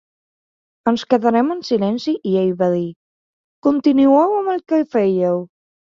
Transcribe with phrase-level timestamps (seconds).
[0.91, 2.89] Ens quedàrem en silenci i ell va dir:
[3.69, 5.39] "Continueu amb el que fèieu".